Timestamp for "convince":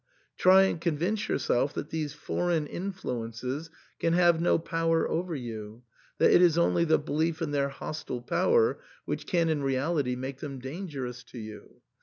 0.81-1.29